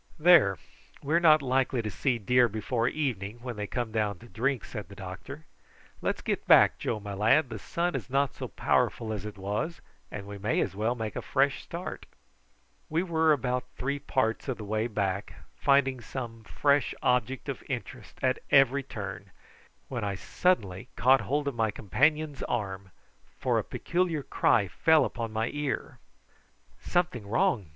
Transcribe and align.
"There, 0.17 0.57
we 1.03 1.13
are 1.13 1.19
not 1.19 1.43
likely 1.43 1.83
to 1.83 1.91
see 1.91 2.17
deer 2.17 2.47
before 2.49 2.87
evening 2.87 3.37
when 3.43 3.55
they 3.55 3.67
come 3.67 3.91
down 3.91 4.17
to 4.17 4.27
drink," 4.27 4.65
said 4.65 4.89
the 4.89 4.95
doctor. 4.95 5.45
"Let's 6.01 6.23
get 6.23 6.47
back, 6.47 6.79
Joe, 6.79 6.99
my 6.99 7.13
lad, 7.13 7.49
the 7.51 7.59
sun 7.59 7.93
is 7.93 8.09
not 8.09 8.33
so 8.33 8.47
powerful 8.47 9.13
as 9.13 9.25
it 9.27 9.37
was, 9.37 9.79
and 10.09 10.25
we 10.25 10.39
may 10.39 10.59
as 10.59 10.75
well 10.75 10.95
make 10.95 11.15
a 11.15 11.21
fresh 11.21 11.61
start." 11.61 12.07
We 12.89 13.03
were 13.03 13.31
about 13.31 13.67
three 13.77 13.99
parts 13.99 14.47
of 14.47 14.57
the 14.57 14.63
way 14.63 14.87
back, 14.87 15.35
finding 15.55 16.01
some 16.01 16.45
fresh 16.45 16.95
object 17.03 17.47
of 17.47 17.61
interest 17.69 18.17
at 18.23 18.39
every 18.49 18.81
turn, 18.81 19.29
when 19.87 20.03
I 20.03 20.15
suddenly 20.15 20.89
caught 20.95 21.21
hold 21.21 21.47
of 21.47 21.53
my 21.53 21.69
companion's 21.69 22.41
arm, 22.49 22.89
for 23.37 23.59
a 23.59 23.63
peculiar 23.63 24.23
cry 24.23 24.67
fell 24.67 25.05
upon 25.05 25.31
my 25.31 25.51
ear. 25.53 25.99
"Something 26.79 27.27
wrong!" 27.27 27.69